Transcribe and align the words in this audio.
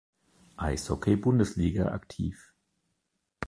Eishockey-Bundesliga 0.57 1.91
aktiv. 1.91 2.51